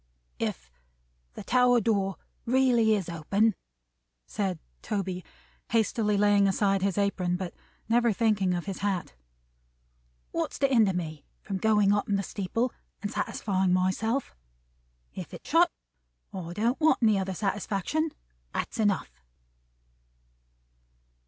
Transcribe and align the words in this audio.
"If 0.39 0.71
the 1.35 1.43
tower 1.43 1.79
door 1.79 2.15
is 2.47 2.51
really 2.53 2.99
open," 3.07 3.53
said 4.25 4.57
Toby, 4.81 5.23
hastily 5.69 6.17
laying 6.17 6.47
aside 6.47 6.81
his 6.81 6.97
apron, 6.97 7.35
but 7.37 7.53
never 7.87 8.11
thinking 8.11 8.55
of 8.55 8.65
his 8.65 8.79
hat, 8.79 9.13
"what's 10.31 10.57
to 10.57 10.67
hinder 10.67 10.93
me 10.93 11.23
from 11.43 11.57
going 11.57 11.93
up 11.93 12.09
in 12.09 12.15
the 12.15 12.23
steeple 12.23 12.73
and 13.03 13.11
satisfying 13.11 13.73
myself? 13.73 14.33
If 15.13 15.35
it's 15.35 15.47
shut, 15.47 15.69
I 16.33 16.53
don't 16.53 16.79
want 16.79 17.03
any 17.03 17.19
other 17.19 17.35
satisfaction. 17.35 18.09
That's 18.53 18.79
enough." 18.79 19.21